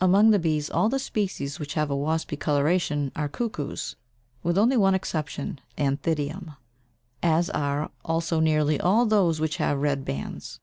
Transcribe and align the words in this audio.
Among 0.00 0.30
the 0.30 0.38
bees, 0.38 0.70
all 0.70 0.88
the 0.88 1.00
species 1.00 1.58
which 1.58 1.74
have 1.74 1.90
a 1.90 1.96
waspy 1.96 2.38
coloration 2.38 3.10
are 3.16 3.28
cuckoos, 3.28 3.96
with 4.44 4.56
only 4.56 4.76
one 4.76 4.94
exception 4.94 5.58
(Anthidium) 5.76 6.40
(pl. 6.54 6.54
D, 6.54 6.56
27), 7.22 7.24
as 7.24 7.50
are 7.50 7.90
also 8.04 8.38
nearly 8.38 8.78
all 8.78 9.04
those 9.04 9.40
which 9.40 9.56
have 9.56 9.82
red 9.82 10.04
bands. 10.04 10.60